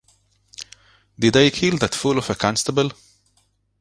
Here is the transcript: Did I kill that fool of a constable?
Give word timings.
Did 1.19 1.35
I 1.37 1.51
kill 1.51 1.77
that 1.77 1.93
fool 1.93 2.17
of 2.17 2.31
a 2.31 2.35
constable? 2.35 2.89